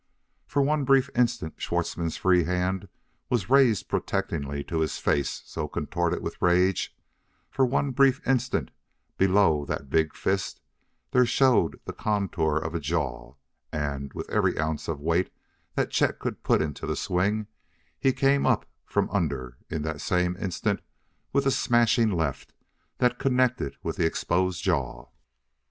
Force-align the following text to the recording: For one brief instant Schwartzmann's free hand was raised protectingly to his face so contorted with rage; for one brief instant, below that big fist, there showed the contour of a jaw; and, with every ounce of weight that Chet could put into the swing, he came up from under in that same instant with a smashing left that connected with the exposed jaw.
For 0.47 0.63
one 0.63 0.83
brief 0.83 1.11
instant 1.15 1.61
Schwartzmann's 1.61 2.17
free 2.17 2.45
hand 2.45 2.87
was 3.29 3.51
raised 3.51 3.87
protectingly 3.87 4.63
to 4.63 4.79
his 4.79 4.97
face 4.97 5.43
so 5.45 5.67
contorted 5.67 6.23
with 6.23 6.41
rage; 6.41 6.97
for 7.51 7.67
one 7.67 7.91
brief 7.91 8.19
instant, 8.27 8.71
below 9.19 9.63
that 9.65 9.91
big 9.91 10.15
fist, 10.15 10.59
there 11.11 11.27
showed 11.27 11.79
the 11.85 11.93
contour 11.93 12.57
of 12.57 12.73
a 12.73 12.79
jaw; 12.79 13.35
and, 13.71 14.11
with 14.15 14.27
every 14.31 14.57
ounce 14.57 14.87
of 14.87 14.99
weight 14.99 15.31
that 15.75 15.91
Chet 15.91 16.17
could 16.17 16.41
put 16.41 16.63
into 16.63 16.87
the 16.87 16.95
swing, 16.95 17.45
he 17.99 18.11
came 18.11 18.47
up 18.47 18.65
from 18.87 19.07
under 19.11 19.59
in 19.69 19.83
that 19.83 20.01
same 20.01 20.35
instant 20.37 20.79
with 21.31 21.45
a 21.45 21.51
smashing 21.51 22.09
left 22.09 22.53
that 22.97 23.19
connected 23.19 23.75
with 23.83 23.97
the 23.97 24.07
exposed 24.07 24.63
jaw. 24.63 25.09